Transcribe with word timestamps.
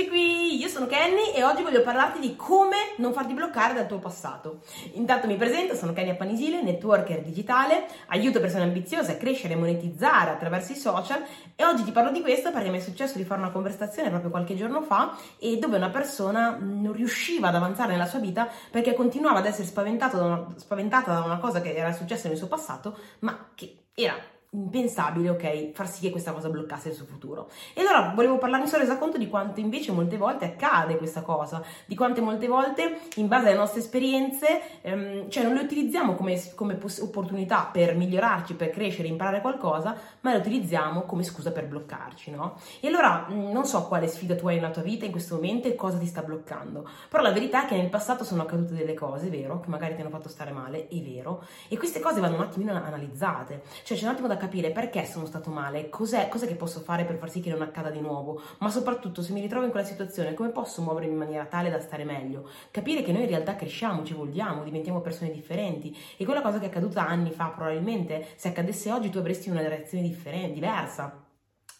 Eccoci 0.00 0.08
qui, 0.08 0.56
io 0.58 0.68
sono 0.68 0.86
Kenny 0.86 1.32
e 1.34 1.44
oggi 1.44 1.62
voglio 1.62 1.82
parlarti 1.82 2.20
di 2.20 2.34
come 2.34 2.94
non 2.96 3.12
farti 3.12 3.34
bloccare 3.34 3.74
dal 3.74 3.86
tuo 3.86 3.98
passato. 3.98 4.60
Intanto 4.92 5.26
mi 5.26 5.36
presento, 5.36 5.74
sono 5.74 5.92
Kenny 5.92 6.08
Appanisile, 6.08 6.62
networker 6.62 7.20
digitale, 7.20 7.84
aiuto 8.06 8.40
persone 8.40 8.62
ambiziose 8.62 9.12
a 9.12 9.16
crescere 9.16 9.52
e 9.52 9.56
monetizzare 9.56 10.30
attraverso 10.30 10.72
i 10.72 10.76
social 10.76 11.22
e 11.54 11.66
oggi 11.66 11.84
ti 11.84 11.90
parlo 11.90 12.10
di 12.12 12.22
questo 12.22 12.50
perché 12.50 12.70
mi 12.70 12.78
è 12.78 12.80
successo 12.80 13.18
di 13.18 13.24
fare 13.24 13.42
una 13.42 13.50
conversazione 13.50 14.08
proprio 14.08 14.30
qualche 14.30 14.56
giorno 14.56 14.80
fa 14.80 15.18
e 15.38 15.58
dove 15.58 15.76
una 15.76 15.90
persona 15.90 16.56
non 16.58 16.94
riusciva 16.94 17.48
ad 17.48 17.56
avanzare 17.56 17.92
nella 17.92 18.06
sua 18.06 18.20
vita 18.20 18.48
perché 18.70 18.94
continuava 18.94 19.40
ad 19.40 19.46
essere 19.46 19.68
da 19.70 20.24
una, 20.24 20.46
spaventata 20.56 21.12
da 21.12 21.24
una 21.24 21.38
cosa 21.38 21.60
che 21.60 21.74
era 21.74 21.92
successa 21.92 22.28
nel 22.28 22.38
suo 22.38 22.48
passato 22.48 22.96
ma 23.18 23.50
che 23.54 23.88
era 23.94 24.14
impensabile, 24.52 25.30
ok, 25.30 25.70
far 25.72 25.88
sì 25.88 26.00
che 26.00 26.10
questa 26.10 26.32
cosa 26.32 26.48
bloccasse 26.48 26.88
il 26.88 26.94
suo 26.94 27.06
futuro. 27.06 27.50
E 27.72 27.82
allora 27.82 28.12
volevo 28.14 28.36
parlarmi, 28.38 28.64
mi 28.64 28.70
sono 28.70 28.82
resa 28.82 28.98
conto 28.98 29.16
di 29.16 29.28
quanto 29.28 29.60
invece 29.60 29.92
molte 29.92 30.16
volte 30.16 30.44
accade 30.44 30.96
questa 30.96 31.22
cosa, 31.22 31.62
di 31.86 31.94
quante 31.94 32.20
molte 32.20 32.48
volte 32.48 32.98
in 33.16 33.28
base 33.28 33.46
alle 33.46 33.56
nostre 33.56 33.78
esperienze, 33.78 34.80
ehm, 34.82 35.30
cioè 35.30 35.44
non 35.44 35.54
le 35.54 35.60
utilizziamo 35.60 36.14
come, 36.14 36.42
come 36.56 36.74
poss- 36.74 37.00
opportunità 37.00 37.68
per 37.70 37.94
migliorarci, 37.94 38.54
per 38.54 38.70
crescere, 38.70 39.06
imparare 39.06 39.40
qualcosa, 39.40 39.96
ma 40.22 40.32
le 40.32 40.38
utilizziamo 40.38 41.02
come 41.02 41.22
scusa 41.22 41.52
per 41.52 41.66
bloccarci, 41.68 42.32
no? 42.32 42.56
E 42.80 42.88
allora 42.88 43.26
mh, 43.28 43.52
non 43.52 43.64
so 43.64 43.86
quale 43.86 44.08
sfida 44.08 44.34
tu 44.34 44.48
hai 44.48 44.56
nella 44.56 44.70
tua 44.70 44.82
vita 44.82 45.04
in 45.04 45.12
questo 45.12 45.36
momento 45.36 45.68
e 45.68 45.76
cosa 45.76 45.96
ti 45.98 46.06
sta 46.06 46.22
bloccando, 46.22 46.88
però 47.08 47.22
la 47.22 47.30
verità 47.30 47.64
è 47.64 47.68
che 47.68 47.76
nel 47.76 47.88
passato 47.88 48.24
sono 48.24 48.42
accadute 48.42 48.74
delle 48.74 48.94
cose, 48.94 49.28
vero, 49.28 49.60
che 49.60 49.68
magari 49.68 49.94
ti 49.94 50.00
hanno 50.00 50.10
fatto 50.10 50.28
stare 50.28 50.50
male, 50.50 50.88
è 50.88 51.00
vero, 51.00 51.44
e 51.68 51.78
queste 51.78 52.00
cose 52.00 52.18
vanno 52.18 52.34
un 52.34 52.42
attimino 52.42 52.72
analizzate, 52.72 53.62
cioè 53.84 53.96
c'è 53.96 54.04
un 54.04 54.10
attimo 54.10 54.26
da 54.26 54.38
capire 54.40 54.70
perché 54.70 55.04
sono 55.04 55.26
stato 55.26 55.50
male, 55.50 55.88
cos'è, 55.88 56.28
cos'è 56.28 56.46
che 56.46 56.56
posso 56.56 56.80
fare 56.80 57.04
per 57.04 57.16
far 57.16 57.30
sì 57.30 57.40
che 57.40 57.50
non 57.50 57.62
accada 57.62 57.90
di 57.90 58.00
nuovo, 58.00 58.40
ma 58.58 58.70
soprattutto 58.70 59.22
se 59.22 59.32
mi 59.32 59.40
ritrovo 59.40 59.64
in 59.64 59.70
quella 59.70 59.86
situazione 59.86 60.34
come 60.34 60.48
posso 60.48 60.82
muovermi 60.82 61.12
in 61.12 61.18
maniera 61.18 61.44
tale 61.44 61.70
da 61.70 61.78
stare 61.78 62.04
meglio. 62.04 62.48
Capire 62.70 63.02
che 63.02 63.12
noi 63.12 63.22
in 63.22 63.28
realtà 63.28 63.54
cresciamo, 63.54 64.04
ci 64.04 64.14
vogliamo, 64.14 64.64
diventiamo 64.64 65.00
persone 65.00 65.30
differenti 65.30 65.96
e 66.16 66.24
quella 66.24 66.42
cosa 66.42 66.58
che 66.58 66.64
è 66.64 66.68
accaduta 66.68 67.06
anni 67.06 67.30
fa 67.30 67.46
probabilmente 67.48 68.26
se 68.34 68.48
accadesse 68.48 68.90
oggi 68.90 69.10
tu 69.10 69.18
avresti 69.18 69.50
una 69.50 69.66
reazione 69.66 70.02
differente, 70.02 70.54
diversa. 70.54 71.29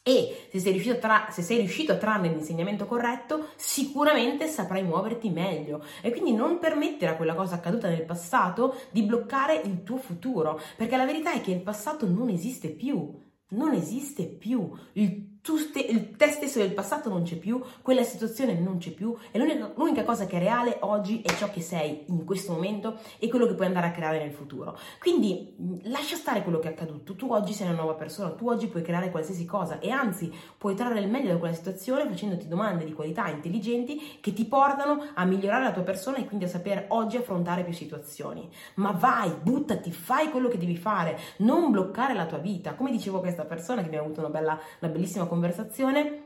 E 0.03 0.49
se 0.51 0.59
sei, 0.61 0.73
riuscito 0.73 0.97
a 0.97 0.99
tra- 0.99 1.29
se 1.31 1.43
sei 1.43 1.59
riuscito 1.59 1.93
a 1.93 1.97
trarne 1.97 2.29
l'insegnamento 2.29 2.87
corretto, 2.87 3.49
sicuramente 3.57 4.47
saprai 4.47 4.83
muoverti 4.83 5.29
meglio. 5.29 5.85
E 6.03 6.11
quindi 6.11 6.33
non 6.33 6.59
permettere 6.59 7.13
a 7.13 7.17
quella 7.17 7.35
cosa 7.35 7.57
accaduta 7.57 7.89
nel 7.89 8.05
passato 8.07 8.75
di 8.91 9.03
bloccare 9.03 9.57
il 9.57 9.83
tuo 9.83 9.99
futuro, 9.99 10.59
perché 10.77 10.97
la 10.97 11.05
verità 11.05 11.33
è 11.33 11.41
che 11.43 11.51
il 11.53 11.63
passato 11.63 12.07
non 12.07 12.31
esiste 12.31 12.71
più. 12.71 13.29
Non 13.51 13.73
esiste 13.75 14.27
più. 14.27 14.71
Il 14.93 15.30
tu 15.43 15.57
ste- 15.57 15.81
il 15.81 16.17
te 16.17 16.29
stesso 16.29 16.59
del 16.59 16.73
passato 16.73 17.09
non 17.09 17.23
c'è 17.23 17.37
più, 17.37 17.63
quella 17.83 18.03
situazione 18.03 18.59
non 18.59 18.79
c'è 18.79 18.91
più 18.91 19.17
e 19.31 19.39
l'unica, 19.39 19.73
l'unica, 19.75 20.05
cosa 20.05 20.27
che 20.27 20.37
è 20.37 20.39
reale 20.39 20.77
oggi 20.81 21.23
è 21.23 21.33
ciò 21.35 21.51
che 21.51 21.61
sei 21.61 22.05
in 22.09 22.25
questo 22.25 22.53
momento 22.53 22.99
e 23.19 23.29
quello 23.29 23.47
che 23.47 23.55
puoi 23.55 23.67
andare 23.67 23.87
a 23.87 23.91
creare 23.91 24.19
nel 24.19 24.33
futuro. 24.33 24.79
Quindi 24.99 25.81
lascia 25.85 26.17
stare 26.17 26.43
quello 26.43 26.59
che 26.59 26.69
è 26.69 26.73
accaduto, 26.73 27.15
tu 27.15 27.33
oggi 27.33 27.53
sei 27.53 27.69
una 27.69 27.77
nuova 27.77 27.95
persona, 27.95 28.31
tu 28.31 28.49
oggi 28.49 28.67
puoi 28.67 28.83
creare 28.83 29.11
qualsiasi 29.11 29.47
cosa 29.47 29.79
e 29.79 29.91
anzi 29.91 30.31
puoi 30.59 30.75
trarre 30.75 31.01
il 31.01 31.09
meglio 31.09 31.33
da 31.33 31.39
quella 31.39 31.55
situazione 31.55 32.07
facendoti 32.07 32.47
domande 32.47 32.85
di 32.85 32.93
qualità 32.93 33.29
intelligenti 33.29 34.19
che 34.21 34.33
ti 34.33 34.45
portano 34.45 35.09
a 35.15 35.25
migliorare 35.25 35.65
la 35.65 35.73
tua 35.73 35.83
persona 35.83 36.19
e 36.19 36.27
quindi 36.27 36.45
a 36.45 36.49
sapere 36.49 36.85
oggi 36.89 37.17
affrontare 37.17 37.65
più 37.65 37.73
situazioni. 37.73 38.49
Ma 38.75 38.91
vai, 38.91 39.31
buttati, 39.41 39.91
fai 39.91 40.31
quello 40.31 40.49
che 40.49 40.59
devi 40.59 40.77
fare, 40.77 41.19
non 41.39 41.71
bloccare 41.71 42.15
la 42.15 42.27
tua 42.27 42.39
vita. 42.39 42.75
Come 42.75 42.91
dicevo 42.91 43.21
questa 43.21 43.45
persona 43.45 43.83
che 43.83 43.89
mi 43.89 43.97
ha 43.97 44.01
avuto 44.01 44.21
una 44.21 44.29
bella, 44.29 44.59
una 44.81 44.91
bellissima 44.91 45.29
conversazione, 45.31 46.25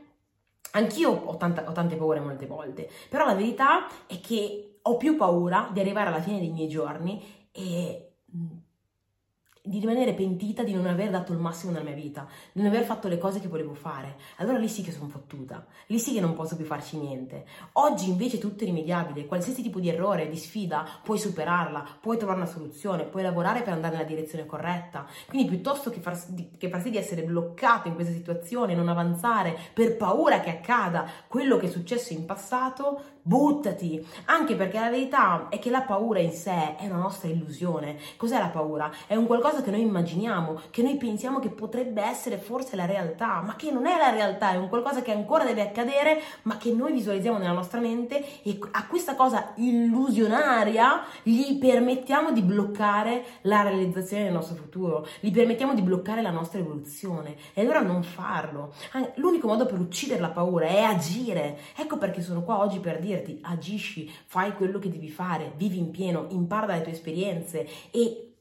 anch'io 0.71 1.11
ho, 1.11 1.37
tanta, 1.37 1.63
ho 1.69 1.71
tante 1.71 1.95
paure 1.95 2.19
molte 2.19 2.47
volte, 2.47 2.89
però 3.07 3.25
la 3.25 3.35
verità 3.35 3.87
è 4.07 4.19
che 4.19 4.79
ho 4.81 4.97
più 4.97 5.15
paura 5.15 5.69
di 5.71 5.79
arrivare 5.79 6.09
alla 6.09 6.21
fine 6.21 6.39
dei 6.39 6.49
miei 6.49 6.67
giorni 6.67 7.23
e 7.51 8.15
di 9.65 9.79
rimanere 9.79 10.13
pentita 10.13 10.63
di 10.63 10.73
non 10.73 10.85
aver 10.85 11.09
dato 11.09 11.33
il 11.33 11.39
massimo 11.39 11.71
nella 11.71 11.83
mia 11.83 11.95
vita, 11.95 12.27
di 12.51 12.61
non 12.61 12.69
aver 12.71 12.83
fatto 12.83 13.07
le 13.07 13.17
cose 13.17 13.39
che 13.39 13.47
volevo 13.47 13.73
fare. 13.73 14.17
Allora 14.37 14.57
lì 14.57 14.67
sì 14.67 14.83
che 14.83 14.91
sono 14.91 15.07
fottuta, 15.07 15.65
lì 15.87 15.99
sì 15.99 16.13
che 16.13 16.21
non 16.21 16.33
posso 16.33 16.55
più 16.55 16.65
farci 16.65 16.97
niente. 16.97 17.45
Oggi 17.73 18.09
invece 18.09 18.37
tutto 18.37 18.63
è 18.63 18.67
rimediabile, 18.67 19.25
qualsiasi 19.25 19.61
tipo 19.61 19.79
di 19.79 19.89
errore, 19.89 20.29
di 20.29 20.37
sfida, 20.37 20.87
puoi 21.03 21.17
superarla, 21.17 21.97
puoi 21.99 22.17
trovare 22.17 22.39
una 22.39 22.47
soluzione, 22.47 23.05
puoi 23.05 23.23
lavorare 23.23 23.61
per 23.61 23.73
andare 23.73 23.95
nella 23.95 24.07
direzione 24.07 24.45
corretta. 24.45 25.07
Quindi 25.27 25.49
piuttosto 25.49 25.89
che 25.89 25.99
far, 25.99 26.19
che 26.57 26.69
far 26.69 26.81
sì 26.81 26.91
di 26.91 26.97
essere 26.97 27.23
bloccato 27.23 27.87
in 27.87 27.95
questa 27.95 28.13
situazione, 28.13 28.75
non 28.75 28.87
avanzare 28.87 29.57
per 29.73 29.97
paura 29.97 30.39
che 30.39 30.51
accada 30.51 31.09
quello 31.27 31.57
che 31.57 31.67
è 31.67 31.69
successo 31.69 32.13
in 32.13 32.25
passato, 32.25 33.14
buttati. 33.27 34.05
Anche 34.25 34.55
perché 34.55 34.79
la 34.79 34.91
verità 34.91 35.47
è 35.49 35.57
che 35.57 35.71
la 35.71 35.81
paura 35.81 36.19
in 36.19 36.31
sé 36.31 36.75
è 36.75 36.85
una 36.85 36.97
nostra 36.97 37.27
illusione. 37.27 37.97
Cos'è 38.17 38.37
la 38.37 38.49
paura? 38.49 38.91
È 39.07 39.15
un 39.15 39.25
qualcosa 39.25 39.63
che 39.63 39.71
noi 39.71 39.81
immaginiamo, 39.81 40.61
che 40.69 40.83
noi 40.83 40.95
pensiamo 40.97 41.39
che 41.39 41.49
potrebbe 41.49 42.03
essere 42.03 42.37
forse 42.37 42.75
la 42.75 42.85
realtà, 42.85 43.41
ma 43.41 43.55
che 43.55 43.71
non 43.71 43.87
è 43.87 43.97
la 43.97 44.11
realtà, 44.11 44.51
è 44.51 44.57
un 44.57 44.69
qualcosa 44.69 45.01
che 45.01 45.11
ancora 45.11 45.43
deve 45.43 45.63
accadere, 45.63 46.21
ma 46.43 46.57
che 46.57 46.71
noi 46.71 46.91
visualizziamo 46.91 47.39
nella 47.39 47.51
nostra 47.51 47.79
mente 47.79 48.43
e 48.43 48.59
a 48.71 48.85
questa 48.85 49.15
cosa 49.15 49.53
illusionaria 49.55 51.03
gli 51.23 51.57
permettiamo 51.57 52.31
di 52.31 52.43
bloccare 52.43 53.23
la 53.41 53.63
realizzazione 53.63 54.25
del 54.25 54.33
nostro 54.33 54.55
futuro, 54.55 55.07
gli 55.19 55.31
permettiamo 55.31 55.73
di 55.73 55.81
bloccare 55.81 56.21
la 56.21 56.29
nostra 56.29 56.59
evoluzione. 56.59 57.35
E 57.55 57.61
allora 57.61 57.81
non 57.81 58.03
farlo. 58.03 58.73
L'unico 59.15 59.47
modo 59.47 59.65
per 59.65 59.79
uccidere 59.79 60.21
la 60.21 60.29
paura 60.29 60.67
è 60.67 60.81
agire. 60.81 61.57
Ecco 61.75 61.97
perché 61.97 62.21
sono 62.21 62.43
qua 62.43 62.59
oggi 62.59 62.79
per 62.79 62.99
dirti 63.15 63.39
agisci, 63.41 64.11
fai 64.25 64.53
quello 64.53 64.79
che 64.79 64.89
devi 64.89 65.09
fare, 65.09 65.53
vivi 65.55 65.77
in 65.77 65.91
pieno, 65.91 66.27
impara 66.29 66.65
dalle 66.67 66.83
tue 66.83 66.91
esperienze 66.91 67.67
e 67.91 68.34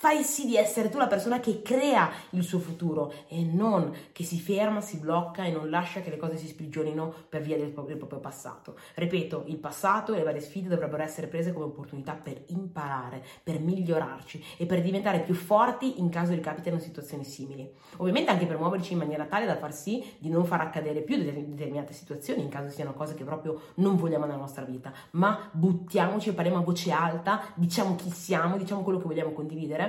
Fai 0.00 0.22
sì 0.22 0.46
di 0.46 0.56
essere 0.56 0.88
tu 0.88 0.96
la 0.96 1.06
persona 1.06 1.40
che 1.40 1.60
crea 1.60 2.08
il 2.30 2.42
suo 2.42 2.58
futuro 2.58 3.12
e 3.28 3.44
non 3.44 3.94
che 4.12 4.24
si 4.24 4.40
ferma, 4.40 4.80
si 4.80 4.96
blocca 4.96 5.44
e 5.44 5.50
non 5.50 5.68
lascia 5.68 6.00
che 6.00 6.08
le 6.08 6.16
cose 6.16 6.38
si 6.38 6.46
sprigionino 6.46 7.12
per 7.28 7.42
via 7.42 7.58
del, 7.58 7.74
del 7.86 7.98
proprio 7.98 8.18
passato. 8.18 8.78
Ripeto, 8.94 9.42
il 9.48 9.58
passato 9.58 10.14
e 10.14 10.16
le 10.16 10.22
varie 10.22 10.40
sfide 10.40 10.68
dovrebbero 10.68 11.02
essere 11.02 11.26
prese 11.26 11.52
come 11.52 11.66
opportunità 11.66 12.14
per 12.14 12.44
imparare, 12.46 13.22
per 13.42 13.60
migliorarci 13.60 14.42
e 14.56 14.64
per 14.64 14.80
diventare 14.80 15.20
più 15.20 15.34
forti 15.34 16.00
in 16.00 16.08
caso 16.08 16.32
ricapitino 16.32 16.78
situazioni 16.78 17.22
simili. 17.22 17.70
Ovviamente 17.98 18.30
anche 18.30 18.46
per 18.46 18.56
muoverci 18.56 18.94
in 18.94 19.00
maniera 19.00 19.26
tale 19.26 19.44
da 19.44 19.58
far 19.58 19.74
sì 19.74 20.02
di 20.16 20.30
non 20.30 20.46
far 20.46 20.62
accadere 20.62 21.02
più 21.02 21.18
determinate 21.18 21.92
situazioni 21.92 22.40
in 22.40 22.48
caso 22.48 22.70
siano 22.70 22.94
cose 22.94 23.12
che 23.12 23.24
proprio 23.24 23.60
non 23.74 23.96
vogliamo 23.96 24.24
nella 24.24 24.38
nostra 24.38 24.64
vita, 24.64 24.94
ma 25.10 25.50
buttiamoci 25.52 26.30
e 26.30 26.32
parliamo 26.32 26.60
a 26.60 26.64
voce 26.64 26.90
alta, 26.90 27.42
diciamo 27.52 27.96
chi 27.96 28.08
siamo, 28.08 28.56
diciamo 28.56 28.82
quello 28.82 28.98
che 28.98 29.06
vogliamo 29.06 29.32
condividere 29.32 29.88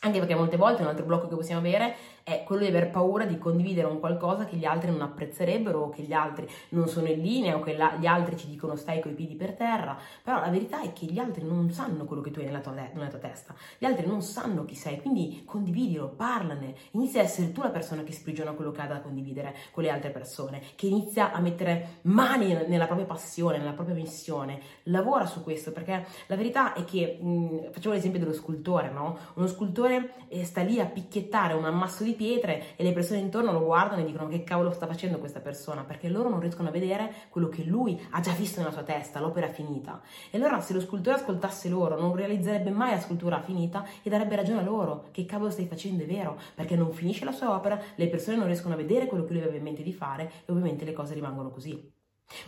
anche 0.00 0.18
perché 0.18 0.34
molte 0.34 0.56
volte 0.56 0.82
un 0.82 0.88
altro 0.88 1.04
blocco 1.04 1.28
che 1.28 1.34
possiamo 1.34 1.60
avere 1.60 1.94
è 2.22 2.44
quello 2.44 2.62
di 2.62 2.68
aver 2.68 2.90
paura 2.90 3.24
di 3.24 3.38
condividere 3.38 3.86
un 3.86 3.98
qualcosa 3.98 4.44
che 4.44 4.56
gli 4.56 4.64
altri 4.64 4.90
non 4.90 5.02
apprezzerebbero 5.02 5.80
o 5.80 5.88
che 5.90 6.02
gli 6.02 6.12
altri 6.12 6.48
non 6.70 6.88
sono 6.88 7.08
in 7.08 7.20
linea 7.20 7.56
o 7.56 7.60
che 7.60 7.76
la, 7.76 7.96
gli 7.98 8.06
altri 8.06 8.36
ci 8.36 8.48
dicono 8.48 8.76
stai 8.76 9.00
coi 9.00 9.12
piedi 9.12 9.34
per 9.34 9.54
terra. 9.54 9.98
Però 10.22 10.40
la 10.40 10.48
verità 10.48 10.80
è 10.80 10.92
che 10.92 11.06
gli 11.06 11.18
altri 11.18 11.44
non 11.44 11.70
sanno 11.70 12.04
quello 12.04 12.22
che 12.22 12.30
tu 12.30 12.38
hai 12.38 12.46
nella 12.46 12.60
tua, 12.60 12.72
nella 12.72 13.08
tua 13.08 13.18
testa, 13.18 13.54
gli 13.78 13.84
altri 13.84 14.06
non 14.06 14.22
sanno 14.22 14.64
chi 14.64 14.74
sei, 14.74 15.00
quindi 15.00 15.42
condividilo, 15.44 16.08
parlane, 16.08 16.74
inizia 16.92 17.20
a 17.20 17.24
essere 17.24 17.52
tu 17.52 17.62
la 17.62 17.70
persona 17.70 18.02
che 18.02 18.12
sprigiona 18.12 18.52
quello 18.52 18.70
che 18.70 18.80
ha 18.80 18.86
da 18.86 19.00
condividere 19.00 19.54
con 19.72 19.82
le 19.82 19.90
altre 19.90 20.10
persone, 20.10 20.62
che 20.76 20.86
inizia 20.86 21.32
a 21.32 21.40
mettere 21.40 21.98
mani 22.02 22.56
nella 22.66 22.86
propria 22.86 23.06
passione, 23.06 23.58
nella 23.58 23.72
propria 23.72 23.94
missione, 23.94 24.60
lavora 24.84 25.26
su 25.26 25.42
questo 25.42 25.72
perché 25.72 26.06
la 26.26 26.36
verità 26.36 26.74
è 26.74 26.84
che, 26.84 27.18
mh, 27.20 27.72
facciamo 27.72 27.94
l'esempio 27.94 28.20
dello 28.20 28.32
scultore, 28.32 28.90
no? 28.90 29.18
Uno 29.34 29.46
scultore 29.46 29.89
eh, 30.28 30.44
sta 30.44 30.62
lì 30.62 30.80
a 30.80 30.86
picchiettare 30.86 31.54
un 31.54 31.64
ammasso 31.64 32.04
di 32.04 32.12
pietre 32.14 32.76
e 32.76 32.84
le 32.84 32.92
persone 32.92 33.20
intorno 33.20 33.52
lo 33.52 33.64
guardano 33.64 34.02
e 34.02 34.04
dicono 34.04 34.28
che 34.28 34.44
cavolo 34.44 34.70
sta 34.72 34.86
facendo 34.86 35.18
questa 35.18 35.40
persona, 35.40 35.84
perché 35.84 36.08
loro 36.08 36.28
non 36.28 36.40
riescono 36.40 36.68
a 36.68 36.72
vedere 36.72 37.12
quello 37.28 37.48
che 37.48 37.64
lui 37.64 38.00
ha 38.10 38.20
già 38.20 38.32
visto 38.32 38.60
nella 38.60 38.72
sua 38.72 38.82
testa, 38.82 39.20
l'opera 39.20 39.48
finita. 39.48 40.00
E 40.30 40.36
allora 40.36 40.60
se 40.60 40.72
lo 40.72 40.80
scultore 40.80 41.16
ascoltasse 41.16 41.68
loro, 41.68 41.98
non 41.98 42.14
realizzerebbe 42.14 42.70
mai 42.70 42.92
la 42.92 43.00
scultura 43.00 43.40
finita 43.40 43.84
e 44.02 44.10
darebbe 44.10 44.36
ragione 44.36 44.60
a 44.60 44.64
loro, 44.64 45.08
che 45.10 45.24
cavolo 45.24 45.50
stai 45.50 45.66
facendo, 45.66 46.02
è 46.02 46.06
vero, 46.06 46.38
perché 46.54 46.76
non 46.76 46.92
finisce 46.92 47.24
la 47.24 47.32
sua 47.32 47.54
opera, 47.54 47.80
le 47.94 48.08
persone 48.08 48.36
non 48.36 48.46
riescono 48.46 48.74
a 48.74 48.76
vedere 48.76 49.06
quello 49.06 49.24
che 49.24 49.32
lui 49.32 49.42
aveva 49.42 49.56
in 49.56 49.62
mente 49.62 49.82
di 49.82 49.92
fare 49.92 50.30
e 50.44 50.52
ovviamente 50.52 50.84
le 50.84 50.92
cose 50.92 51.14
rimangono 51.14 51.50
così. 51.50 51.98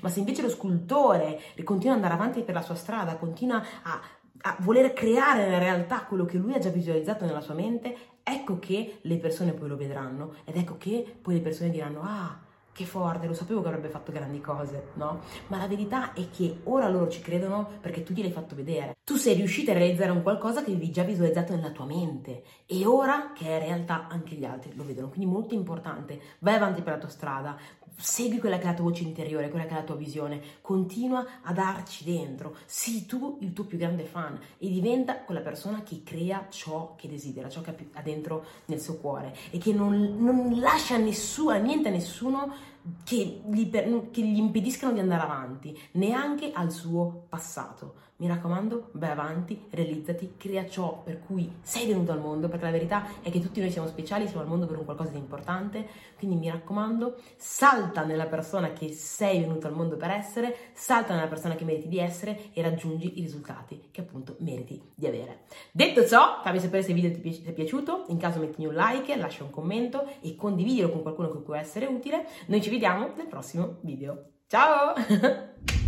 Ma 0.00 0.08
se 0.08 0.20
invece 0.20 0.42
lo 0.42 0.48
scultore 0.48 1.40
continua 1.64 1.96
ad 1.96 2.02
andare 2.02 2.14
avanti 2.14 2.42
per 2.42 2.54
la 2.54 2.62
sua 2.62 2.74
strada, 2.74 3.16
continua 3.16 3.62
a 3.82 4.00
a 4.42 4.56
voler 4.60 4.92
creare 4.92 5.44
nella 5.44 5.58
realtà 5.58 6.04
quello 6.04 6.24
che 6.24 6.38
lui 6.38 6.54
ha 6.54 6.58
già 6.58 6.70
visualizzato 6.70 7.24
nella 7.24 7.40
sua 7.40 7.54
mente, 7.54 7.96
ecco 8.22 8.58
che 8.58 8.98
le 9.02 9.18
persone 9.18 9.52
poi 9.52 9.68
lo 9.68 9.76
vedranno 9.76 10.34
ed 10.44 10.56
ecco 10.56 10.76
che 10.78 11.16
poi 11.20 11.34
le 11.34 11.40
persone 11.40 11.70
diranno 11.70 12.00
ah, 12.02 12.38
che 12.72 12.86
forte, 12.86 13.26
lo 13.26 13.34
sapevo 13.34 13.60
che 13.60 13.68
avrebbe 13.68 13.88
fatto 13.88 14.12
grandi 14.12 14.40
cose, 14.40 14.92
no? 14.94 15.20
Ma 15.48 15.58
la 15.58 15.68
verità 15.68 16.14
è 16.14 16.30
che 16.30 16.60
ora 16.64 16.88
loro 16.88 17.08
ci 17.08 17.20
credono 17.20 17.68
perché 17.80 18.02
tu 18.02 18.14
gliel'hai 18.14 18.32
fatto 18.32 18.54
vedere. 18.54 18.96
Tu 19.04 19.16
sei 19.16 19.34
riuscita 19.34 19.72
a 19.72 19.74
realizzare 19.74 20.10
un 20.10 20.22
qualcosa 20.22 20.62
che 20.62 20.70
avevi 20.70 20.90
già 20.90 21.02
visualizzato 21.02 21.54
nella 21.54 21.70
tua 21.70 21.84
mente 21.84 22.42
e 22.64 22.86
ora 22.86 23.32
che 23.34 23.46
è 23.46 23.60
realtà 23.60 24.08
anche 24.08 24.36
gli 24.36 24.44
altri 24.44 24.74
lo 24.74 24.84
vedono. 24.84 25.10
Quindi 25.10 25.30
molto 25.30 25.52
importante, 25.52 26.18
vai 26.38 26.54
avanti 26.54 26.80
per 26.80 26.94
la 26.94 26.98
tua 26.98 27.10
strada, 27.10 27.58
segui 27.96 28.38
quella 28.38 28.58
che 28.58 28.64
è 28.64 28.66
la 28.66 28.74
tua 28.74 28.84
voce 28.84 29.02
interiore, 29.02 29.48
quella 29.48 29.64
che 29.64 29.72
è 29.72 29.74
la 29.74 29.82
tua 29.82 29.96
visione, 29.96 30.40
continua 30.60 31.24
a 31.42 31.52
darci 31.52 32.04
dentro, 32.04 32.56
sii 32.66 33.06
tu 33.06 33.38
il 33.40 33.52
tuo 33.52 33.64
più 33.64 33.78
grande 33.78 34.04
fan 34.04 34.38
e 34.58 34.68
diventa 34.68 35.18
quella 35.20 35.40
persona 35.40 35.82
che 35.82 36.02
crea 36.04 36.46
ciò 36.50 36.94
che 36.96 37.08
desidera, 37.08 37.48
ciò 37.48 37.60
che 37.60 37.74
ha 37.92 38.02
dentro 38.02 38.44
nel 38.66 38.80
suo 38.80 38.96
cuore 38.96 39.34
e 39.50 39.58
che 39.58 39.72
non, 39.72 40.16
non 40.18 40.58
lascia 40.58 40.96
nessuno, 40.96 41.56
niente 41.58 41.88
a 41.88 41.92
nessuno 41.92 42.70
che 43.04 43.42
gli, 43.46 43.66
per, 43.68 44.10
che 44.10 44.22
gli 44.22 44.38
impediscano 44.38 44.92
di 44.92 45.00
andare 45.00 45.22
avanti, 45.22 45.78
neanche 45.92 46.50
al 46.52 46.70
suo 46.70 47.26
passato. 47.28 48.10
Mi 48.16 48.28
raccomando, 48.28 48.90
vai 48.92 49.10
avanti, 49.10 49.66
realizzati, 49.70 50.34
crea 50.36 50.68
ciò 50.68 51.02
per 51.02 51.18
cui 51.26 51.50
sei 51.60 51.88
venuto 51.88 52.12
al 52.12 52.20
mondo, 52.20 52.48
perché 52.48 52.66
la 52.66 52.70
verità 52.70 53.04
è 53.20 53.32
che 53.32 53.40
tutti 53.40 53.58
noi 53.58 53.72
siamo 53.72 53.88
speciali, 53.88 54.28
siamo 54.28 54.42
al 54.42 54.48
mondo 54.48 54.66
per 54.66 54.78
un 54.78 54.84
qualcosa 54.84 55.10
di 55.10 55.18
importante, 55.18 55.88
quindi 56.18 56.36
mi 56.36 56.48
raccomando, 56.48 57.16
salta 57.36 58.04
nella 58.04 58.26
persona 58.26 58.72
che 58.72 58.92
sei 58.92 59.40
venuto 59.40 59.66
al 59.66 59.74
mondo 59.74 59.96
per 59.96 60.10
essere, 60.10 60.54
salta 60.72 61.14
nella 61.14 61.26
persona 61.26 61.56
che 61.56 61.64
meriti 61.64 61.88
di 61.88 61.98
essere 61.98 62.50
e 62.52 62.62
raggiungi 62.62 63.18
i 63.18 63.22
risultati 63.22 63.88
che 63.90 64.02
appunto 64.02 64.36
meriti 64.38 64.80
di 64.94 65.06
avere. 65.08 65.40
Detto 65.72 66.06
ciò, 66.06 66.40
fammi 66.44 66.60
sapere 66.60 66.84
se 66.84 66.92
il 66.92 67.00
video 67.00 67.20
ti 67.20 67.42
è 67.44 67.52
piaciuto, 67.52 68.04
in 68.08 68.18
caso 68.18 68.38
metti 68.38 68.64
un 68.64 68.74
like, 68.74 69.16
lascia 69.16 69.42
un 69.42 69.50
commento 69.50 70.06
e 70.20 70.36
condividilo 70.36 70.90
con 70.90 71.02
qualcuno 71.02 71.28
che 71.32 71.38
può 71.38 71.56
essere 71.56 71.86
utile. 71.86 72.28
Noi 72.46 72.62
ci 72.62 72.70
vediamo 72.72 73.12
nel 73.14 73.26
prossimo 73.26 73.80
video. 73.82 74.30
Ciao! 74.46 74.94